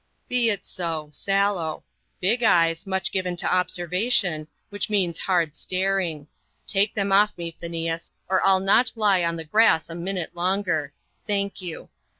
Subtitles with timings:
[0.27, 1.83] "Be it so, sallow.
[2.19, 6.25] Big eyes, much given to observation, which means hard staring.
[6.65, 10.91] Take them off me, Phineas, or I'll not lie on the grass a minute longer.
[11.27, 11.89] Thank you.